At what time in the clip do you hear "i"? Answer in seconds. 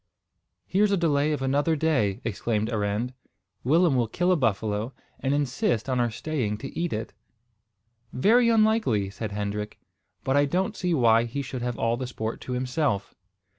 10.35-10.45